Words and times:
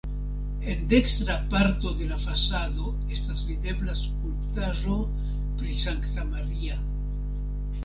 En 0.71 0.79
dekstra 0.93 1.35
parto 1.51 1.91
de 1.99 2.07
la 2.13 2.17
fasado 2.23 2.87
estas 3.19 3.45
videbla 3.51 3.97
skulptaĵo 4.01 4.99
pri 5.61 5.79
Sankta 5.85 6.29
Maria. 6.35 6.83